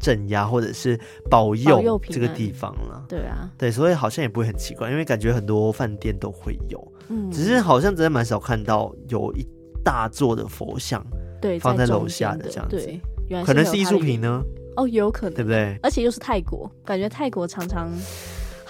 [0.00, 0.98] 镇压或者是
[1.30, 3.04] 保佑这个地方了。
[3.08, 9.46] 对啊，对，所以好像也不会很奇怪，因为感觉很多饭店都会有，嗯，只是好像真的蛮少看到有一
[9.84, 11.04] 大座的佛像，
[11.40, 14.42] 对，放在楼下的这样子，对，原来可能是艺术品呢？
[14.76, 15.76] 哦，有可能，对不对？
[15.82, 17.90] 而且又是泰国，感觉泰国常常。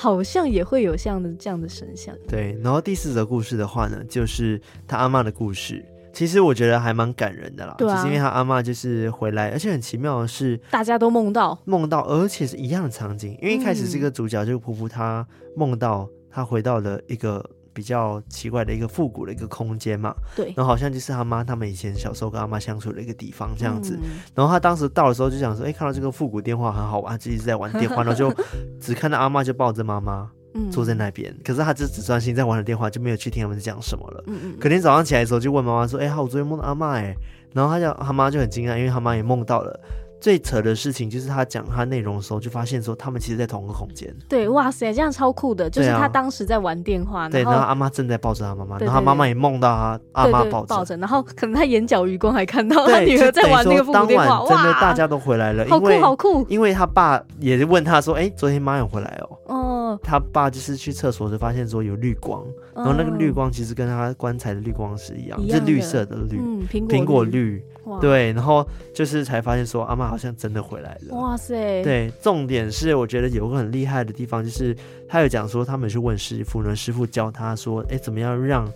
[0.01, 2.15] 好像也会有像的这样的神像。
[2.29, 5.85] 对，然后第四则故事的话呢，就是他阿嬷的故事。
[6.13, 13.37] 其实我觉得还蛮感人的啦，对啊，就是因为他阿嬷就是回来，而且很奇妙的是，大家都梦到梦到，而且是一样的场景。
[13.43, 17.45] 因为一开始这个主角就是噗噗，他梦到他回到了一个。
[17.79, 28.35] 比较奇怪的一个复古的一个空间嘛，对，然后好像就是他妈他们以前小时候跟阿妈相处的一个地方这样子，嗯、然后他当时到的时候就想说，哎，看到这个复古电话很好玩，就一直在玩电话，然后就
[28.83, 30.29] 只看到阿妈就抱着妈妈
[30.73, 34.25] 坐在那边，嗯、可是他就只专心在玩着电话，就没有去听他们讲什么了。
[34.27, 37.15] 嗯嗯，隔天早上起来的时候就问妈妈说，哎，我昨天梦到阿妈哎，
[37.53, 39.81] 然后他讲他妈就很惊讶，因为他妈也梦到了。
[40.21, 44.15] 最扯的事情就是他讲他内容的时候，就发现说他们其实，在同一个空间。
[44.29, 45.69] 对，哇塞，这样超酷的。
[45.71, 54.45] 就是他当时在玩电话，对，然后阿妈正在抱着他妈妈，然后他妈妈也梦到他阿妈抱着，然后可能他眼角余光还看到他女儿在玩那个父母电话。
[54.49, 56.45] 真的，大家都回来了，好酷好酷。
[56.49, 62.45] 因为他爸也问他说：“哎，昨天妈有回来哦。”哦，他爸就是去厕所就发现说有绿光，
[62.79, 67.63] 然后那个绿光其实跟他棺材的绿光是一样，是绿色的绿，苹果绿。
[68.01, 71.17] 对，然后就是才发现说阿嬷好像真的回来了。
[71.17, 71.83] 哇塞！
[71.83, 74.77] 对，重点是我觉得有个很厉害的地方，就是
[75.09, 78.71] 他有讲说他们去问师傅呢，师傅教他说，哎，怎么样让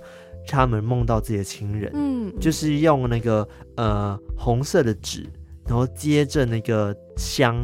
[0.46, 1.90] 他们梦到自己的亲人？
[1.94, 5.26] 嗯，就是用那个呃红色的纸，
[5.66, 7.56] 然后接着那个香。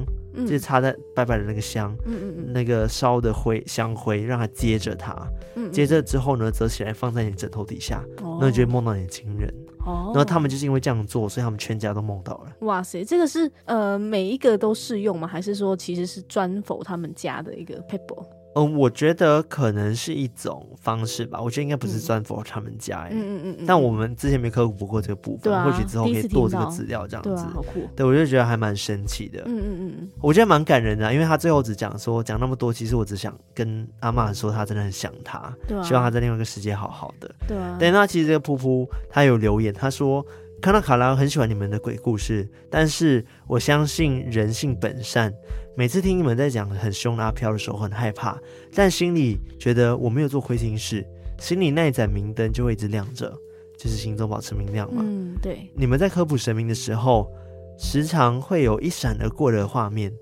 [0.46, 5.16] 就是插在拜拜的那个香，嗯嗯嗯，那个烧的灰香灰，让它接着它，
[5.57, 9.53] 嗯，接着之后呢，折起来放在你枕头底下，哦，那你就会梦到你的亲人，
[9.87, 12.53] 哦，然后他们就是因为这样做，所以他们全家都梦到了。
[12.61, 15.27] 哇塞，这个是呃每一个都适用吗？
[15.27, 18.24] 还是说其实是专否他们家的一个撇步？
[18.59, 21.40] 嗯，我觉得可能是一种方式吧。
[21.40, 27.44] 我觉得应该不是专 for 他们家，嗯嗯嗯，但我们之前没科普过这个部分，或许之后可以做这个资料，这样子。
[27.55, 27.88] 好酷。
[27.94, 29.42] 对，我就觉得还蛮神奇的。
[29.47, 37.35] 嗯嗯嗯，我觉得蛮感人的，因为他最后只讲说，讲那么多，其实我只想跟阿妈说，他真的很想他，希望他在另外一个世界好好的。
[37.47, 37.77] 对啊。
[37.79, 40.25] 对，那其实这个噗噗他有留言，他说
[40.61, 45.33] 看到卡拉很喜欢你们的鬼故事，但是我相信人性本善。
[45.77, 48.37] 每次听你们在讲很凶的阿飘的时候，很害怕，
[48.75, 51.07] 但心里觉得我没有做亏心事，
[51.38, 53.33] 心里那一盏明灯就会一直亮着，
[53.79, 55.03] 就是心中保持明亮嘛。
[55.07, 55.71] 嗯，对。
[55.77, 57.31] 你们在科普神明的时候，
[57.79, 60.12] 时常会有一闪而过的画面。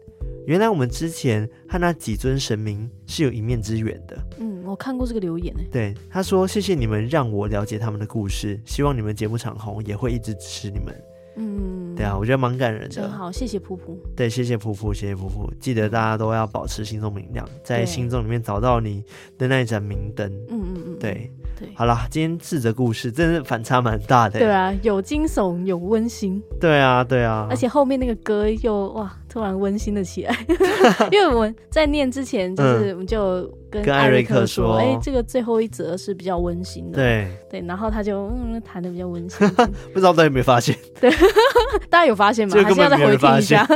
[0.46, 4.16] 原来我们之前和那几尊神明是有一面之缘的。
[4.38, 5.52] 嗯，我看过这个留言。
[5.72, 10.94] 对，他说：“谢谢你们让我了解他们的故事，希望你们节目长红，也会一直支持你们。”
[11.38, 12.88] 嗯，对啊，我觉得蛮感人的。
[12.88, 13.94] 真好，谢谢噗噗。
[14.16, 15.52] 对，谢谢噗噗，谢谢噗噗。
[15.60, 19.04] 记得大家都要保持心中明亮，在心中里面找到你
[19.36, 20.32] 的那一盏明灯。
[20.48, 21.30] 嗯嗯嗯，对。
[21.58, 24.38] 对，好啦，今天四则故事真的反差蛮大的。
[24.38, 26.42] 对啊，有惊悚，有温馨。
[26.60, 27.46] 对啊，对啊。
[27.50, 30.34] 而且后面那个歌又哇，突然温馨了起来。
[31.12, 36.96] 因为我们在念之前，就是我们就跟艾瑞克说，哎、欸，这个最后一则是比较温馨的。
[36.96, 39.46] 对对，然后他就嗯弹的比较温馨。
[39.92, 40.74] 不知道大家有没有发现？
[40.98, 41.10] 对，
[41.90, 42.54] 大家有发现吗？
[42.54, 43.68] 还是要再回听一下。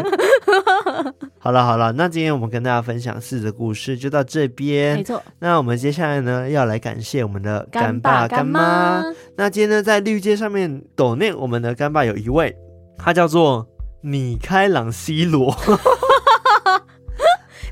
[1.39, 4.97] 好了好了，那今天我们跟大家分享四则故事就到这边。
[4.97, 9.05] 没错，那我们接下来呢，要来感谢我们的干爸干妈。
[9.37, 12.57] 那今天呢，在绿界上面抖念我们的干爸有一位，
[12.97, 13.67] 他叫做
[14.03, 15.57] 你开朗西罗。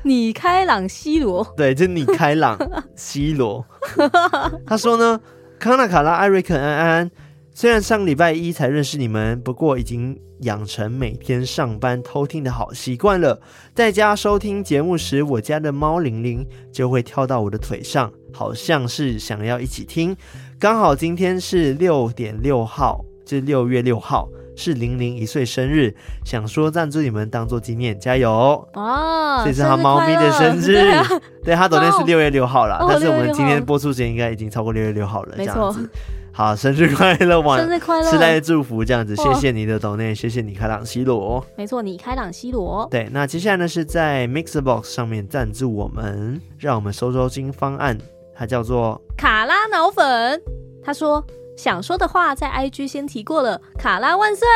[0.01, 2.57] 你开朗西罗，对，就你开朗
[2.95, 3.65] 西罗。
[4.65, 5.19] 他说呢，
[5.59, 7.11] 康纳、卡拉、艾瑞克、安安。
[7.53, 13.41] 虽然上礼拜一才认识你们，不过已经养成每天上班偷听的好习惯了。
[13.75, 20.15] 在家收听节目时，我家的猫玲玲就会跳到我的腿上，好像是想要一起听。
[20.57, 25.95] 刚好今天是六点六号，就是六月六号，是玲玲一岁生日，
[26.25, 28.29] 想说赞助你们当做纪念，加油
[28.73, 29.41] 哦！
[29.45, 31.07] 这是他猫咪的生日，对，啊、
[31.45, 35.89] 对，他昨天是六月六号了，哦、但是我们今天播出时间应该已经超过六月六号了，这样子。
[36.33, 37.39] 好，生日快乐！
[37.41, 38.11] 晚生日快乐！
[38.11, 41.43] 时代的祝福，这样子，谢谢你的抖内，谢谢你开朗西罗。
[41.55, 42.87] 没错，你开朗西罗。
[42.91, 47.97] 对，那接下来呢是在 Mixerbox 上面赞助我们，让我们收收金方案，
[48.35, 50.41] 它叫做卡拉脑粉。
[50.83, 51.25] 他说。
[51.59, 54.47] 想说的话在 IG 先提过了，卡拉万岁！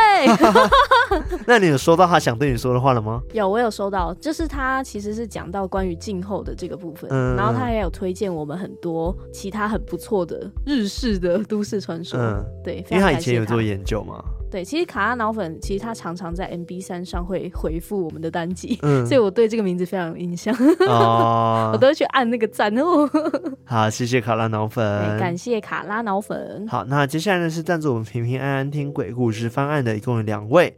[1.45, 3.21] 那你有收到他想对你说的话了吗？
[3.33, 12.17] 有，我有收到，就是他其实是讲到关于静候的这个部分，嗯、然后他也有推荐我们很多其他很不错的日式的都市传说。
[12.17, 14.23] 嗯，对，因为他以前有做研究嘛。
[14.53, 20.55] 对，其实卡拉脑粉，其实他常常在 MB 三上会回复我们的单集，嗯， 所以我对这个名字非常有印象，
[20.87, 23.09] 哦， 我都会去按那个赞哦。
[23.65, 26.67] 好，谢谢卡拉脑粉，感谢卡拉脑粉。
[26.67, 30.75] 好，那接下来呢是赞助我们平平安安听鬼故事方案的，一共有两位。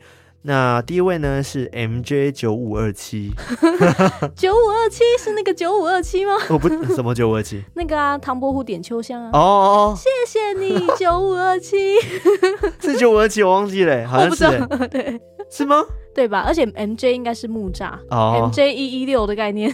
[0.48, 3.32] 那第一位呢是 MJ 九五二七，
[4.38, 6.34] 九五二七是那个九五二七吗？
[6.50, 7.64] 我 不，什么九五二七？
[7.74, 9.32] 那个啊，唐伯虎点秋香啊。
[9.34, 11.96] 哦哦，谢谢你九五二七，
[12.80, 15.20] 是九五二七，我忘记了，好像是，对，
[15.50, 15.84] 是吗？
[16.14, 16.44] 对吧？
[16.46, 19.74] 而且 MJ 应该是木栅哦，MJ 一一六的概念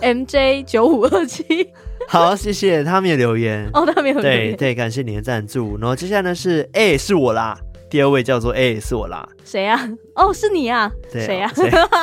[0.00, 1.44] ，MJ 九五二七。
[2.08, 5.76] 好，谢谢他们也留言哦，他们有留言，对对，感谢你的赞助。
[5.78, 7.58] 然后接下来呢是，哎，是我啦。
[7.94, 9.24] 第二位叫做哎，是我啦。
[9.44, 9.88] 谁呀？
[10.16, 10.90] 哦，是你啊。
[11.12, 11.48] 谁呀？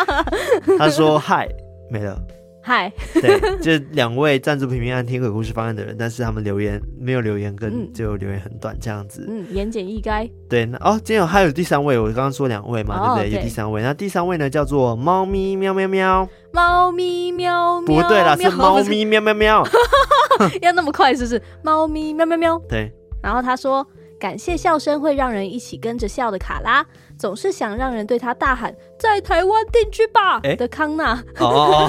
[0.80, 1.50] 他说嗨，
[1.90, 2.18] 没了。
[2.64, 9.26] 嗨，对，这两位赞助平平安听鬼故事方案的人，但是他们留言没有留言，跟就留言很短这样子。
[9.28, 10.32] 嗯，言简意赅。
[10.48, 13.38] 对，哦，今天有还有第三位，我刚刚说两位嘛，哦、对不对？
[13.38, 16.26] 有第三位，那第三位呢叫做猫咪喵喵喵。
[16.54, 18.02] 猫咪喵喵。
[18.02, 19.68] 不对啦，是猫咪喵喵喵。
[20.62, 21.42] 要那么快是不是？
[21.62, 22.58] 猫咪喵喵喵。
[22.70, 22.90] 对。
[23.22, 23.86] 然后他说。
[24.22, 26.86] 感谢笑声会让人一起跟着笑的卡拉，
[27.18, 31.16] 总是想让人对他大喊“在台湾定居吧”的康纳。
[31.40, 31.88] 哦，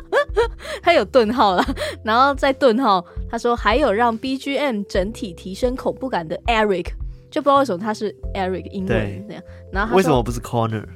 [0.82, 1.62] 他有顿号了，
[2.02, 3.04] 然后再顿号。
[3.30, 6.86] 他说还有让 BGM 整体提升恐怖感的 Eric，
[7.30, 9.42] 就不知道为什么他是 Eric 英文那样。
[9.70, 10.86] 然后他为什么不是 Corner？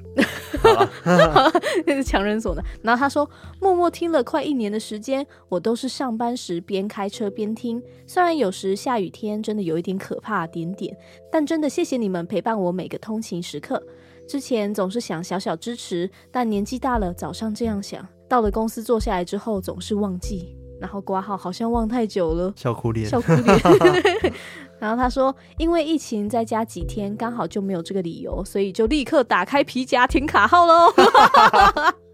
[1.87, 2.65] 那 是强人所难。
[2.83, 3.29] 然后他说，
[3.61, 7.83] 默默听了快一年的时间，我都是上班时边开车边听。
[8.07, 10.97] 虽然有时下雨天真的有一点可怕点点，
[11.31, 13.83] 但真的谢谢你们陪伴我每个通勤时刻。
[14.29, 20.57] 之前总是想小小支持，但年纪大了，早上这样想，到了公司坐下来之后总是忘记。
[20.81, 23.61] 然后挂号好像忘太久了，笑哭脸，笑哭脸。
[24.79, 30.93] 然后他说，因为疫情在家几天，刚好就没有这个理由，所以就立刻打开皮夹填卡号喽。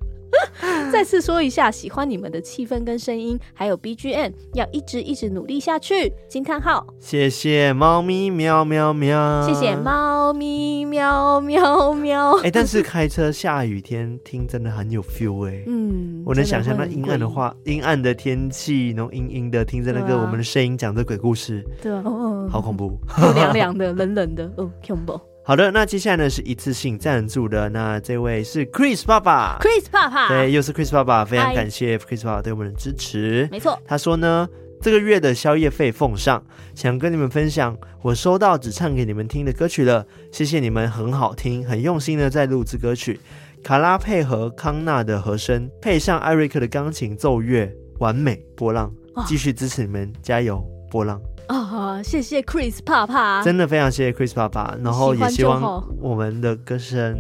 [0.93, 6.12] 再次说一下，喜欢你们的气氛跟声音，还有 BGM，要一直一直努力下去。
[6.28, 6.86] 惊叹号！
[7.01, 12.36] 谢谢猫咪喵喵喵，谢谢猫咪喵喵喵。
[12.38, 15.64] 哎、欸，但是开车下雨天听真的很有 feel 哎、欸。
[15.66, 22.99] 嗯，我能想象那阴暗的话，阴暗的天气，然后阴阴的，听着那个我们的声音讲着鬼故事，对啊，哦、好恐怖，
[23.34, 25.20] 凉凉的，冷冷的，哦，恐怖。
[25.45, 33.49] 好的，那接下来呢是一次性赞助的，那这位是 Chris 爸爸，Chris 爸爸，对，又是 Chris 爸爸，非常感谢 Chris 爸爸对我们的支持。
[33.51, 34.49] 没错，他说呢，
[34.80, 36.40] 这个月的宵夜费奉上，
[36.76, 43.18] 想跟你们分享我收到只唱给你们听的歌曲了，谢谢你们，很好听，很用心的在录制歌曲，
[43.64, 47.68] 卡拉配合康纳的和声，配上艾瑞克的钢琴奏乐，
[47.99, 48.95] 完美波浪，
[49.26, 51.20] 继续支持你们，加油波浪。
[51.49, 57.18] 啊、哦，谢谢 Chris 爸爸，真的非常谢谢 Chris 爸爸，然后也希望我们的歌声，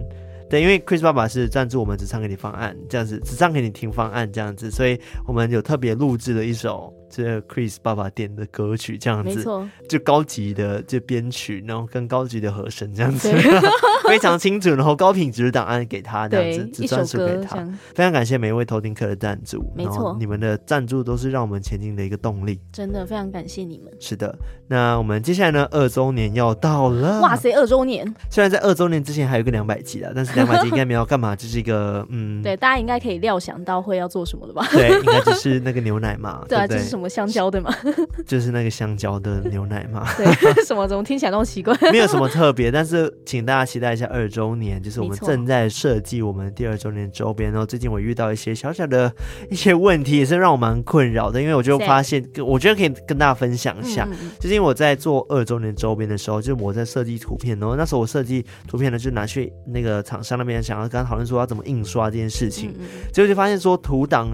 [0.48, 6.92] 对，因为 Chris 爸爸是赞助我们只唱给你方案这样子，只唱给你听方案这样子，所以我们有特别录制了一首。
[7.12, 13.30] 这 Chris 爸爸点的歌曲这样子，没错，就高级的这编曲，然后跟高级的和声这样子，
[14.08, 17.56] 非常清楚，然后高品质的档案给他这样子，只专属给他。
[17.94, 23.92] 非常感谢每一位偷听客的赞助，没错，你们的赞助都是让我们前进的一个动力，真的非常感谢你们。
[24.00, 24.34] 是的，
[24.68, 28.02] 那我们接下来呢，二周年要到了，哇塞，二周年！
[28.30, 34.66] 虽然在二周年之前还有一个两百集啊，但是 两百集应该没有干嘛，就是一个嗯，对，大家应该可以料想到会要做什么的吧？
[34.72, 37.01] 对，应该就是那个牛奶嘛， 对啊，这是什么？
[37.08, 37.74] 香蕉对吗？
[38.26, 40.06] 就是那个香蕉的牛奶嘛。
[40.16, 40.26] 对，
[40.64, 40.86] 什么？
[40.86, 41.74] 怎么听起来那么奇怪？
[41.90, 47.50] 没有什么特别，但是请大家期待一下二周年，就是我们正在设计我们第二周年周边。
[47.50, 49.12] 然后最近我遇到一些小小的
[49.50, 51.40] 一些问题，也是让我蛮困扰的。
[51.40, 54.06] 因为我就发现，我觉得可以跟大家分享一下。
[54.38, 62.74] 就是因为我在做二周年周边的时候，就是我在设计图片，然后那时候我设计图片呢，就拿去那个厂商那边，想要跟他讨论说要怎么印刷这件事情。
[63.12, 64.28] 结果就发现说图档。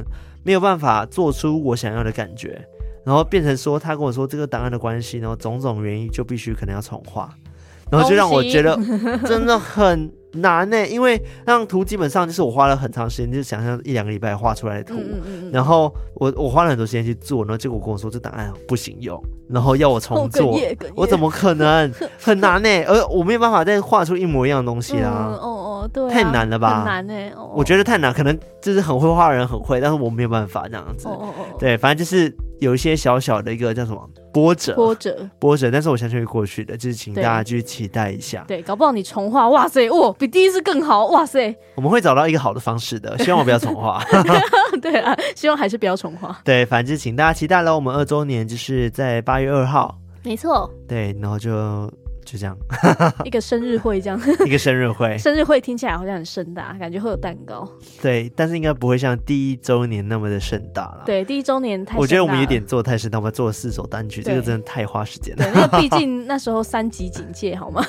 [0.45, 2.61] 没有办法做出我想要的感觉，
[3.05, 7.29] 然后变成说他跟我说这个档案的关系，然后种种原因就必须可能要重画，
[7.91, 8.79] 然后就让我觉得
[9.27, 15.01] 真的很难呢，因为那张图基本上就是我花了很长时间，就想象一两个礼拜画出来的图，
[15.51, 19.19] 然后我我花了很多时间去做，然后结果跟我说这档案不行用，
[19.49, 20.55] 然后要我重做，
[20.95, 22.69] 我怎么可能 很难呢？
[22.87, 25.35] 而我没有办法再画出一模一样的东西啦。
[25.89, 26.77] 哦，对、啊，太难了吧？
[26.77, 31.09] 很难哎、欸哦，我觉得太难，可能就是很会画的人很会，但是我没有办法这样子。
[31.09, 35.71] 哦哦哦，对，反正就是有一些小小的一个叫什么波折，波折，波折。
[35.71, 38.45] 但是我相信会过去的，就是请大家继续期待一下。
[38.47, 41.55] 对，搞不好你重画，哇塞，哇，比第一次更好，哇塞。
[41.75, 44.03] 我们会找到一个好的方式的， 希望我不要重画。
[44.83, 46.39] 对啊，希望还是不要重画。
[46.45, 49.97] 对，反正请大家期待了，我们二周年就是在八月二号。
[50.23, 50.71] 没错。
[50.87, 51.91] 对，然后就。
[52.31, 52.55] 就这样，
[53.25, 57.67] 一个生日会这样， 一个生日会，生日会听起来好像很盛大，感觉会有蛋糕。
[58.03, 61.05] 对，但是应该不会像第一周年那么的盛大了。
[61.07, 65.45] 对，第一周年太，我觉得我们有点做太盛大，我们做了四首单曲，这个真的太花时间了。
[65.45, 67.83] 对，因为毕竟那时候三级警戒，好吗？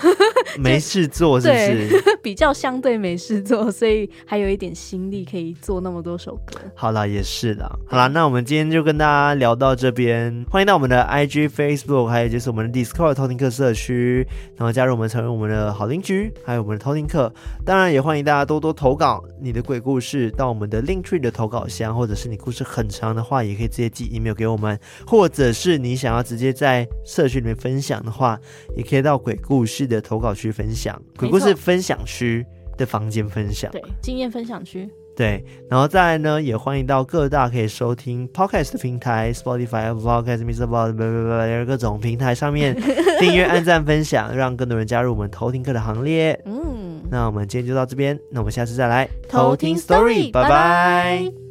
[0.58, 2.18] 没事做是不是？
[2.24, 6.58] 比较相对没事做，所以还有一点心力可以做那么多首歌。
[6.76, 7.70] 好啦，也是啦。
[7.88, 15.10] 好啦，那我们今天就跟大家聊到这边，欢迎到我们的 IG、Facebook，还有就是我们的 Discord 偷听客社区，然后加入我们。
[15.10, 17.34] 成为我们的好邻居，还有我们的偷听客，
[17.66, 28.40] 当然也欢迎大家多多投稿你的鬼故事到我们的 Linktree 的投稿箱，或者是你故事很长的话，也可以直接寄 email 给我们，或者是你想要直接在社区里面分享的话，
[28.78, 32.46] 也可以到鬼故事的投稿区分享，鬼故事分享区
[32.78, 34.88] 的房间分享，对，经验分享区。
[35.20, 42.74] 对，然后再来呢，也欢迎到各大可以收听 Podcast 的平台，Spotify、Podcast、MixerBox 各种平台上面
[43.20, 46.42] 订阅、按赞、分享，让更多人加入我们偷听课的行列。
[46.46, 51.49] 嗯，那我们今天就到这边，那我们下次再来偷听 Story，拜拜。